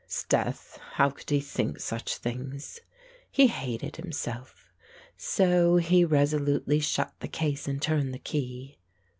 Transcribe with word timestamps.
"'Sdeath. 0.07 0.79
How 0.93 1.11
could 1.11 1.29
he 1.29 1.39
think 1.39 1.79
such 1.79 2.17
things?" 2.17 2.79
He 3.31 3.45
hated 3.45 3.97
himself. 3.97 4.73
So 5.15 5.75
he 5.75 6.03
resolutely 6.03 6.79
shut 6.79 7.13
the 7.19 7.27
case 7.27 7.67
and 7.67 7.79
turned 7.79 8.11
the 8.11 8.17
key. 8.17 8.79